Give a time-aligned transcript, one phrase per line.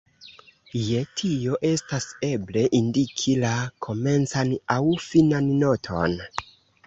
[0.85, 3.51] Je tio estas eble, indiki la
[3.87, 6.17] komencan aŭ finan noton.